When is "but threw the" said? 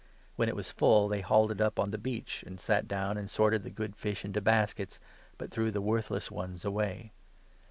5.37-5.79